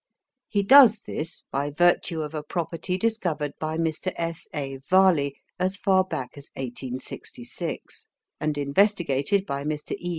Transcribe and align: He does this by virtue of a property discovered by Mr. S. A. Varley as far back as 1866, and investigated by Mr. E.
He 0.47 0.63
does 0.63 1.01
this 1.01 1.43
by 1.51 1.69
virtue 1.69 2.23
of 2.23 2.33
a 2.33 2.41
property 2.41 2.97
discovered 2.97 3.53
by 3.59 3.77
Mr. 3.77 4.11
S. 4.15 4.47
A. 4.51 4.77
Varley 4.77 5.35
as 5.59 5.77
far 5.77 6.03
back 6.03 6.31
as 6.39 6.49
1866, 6.55 8.07
and 8.39 8.57
investigated 8.57 9.45
by 9.45 9.63
Mr. 9.63 9.91
E. 9.99 10.09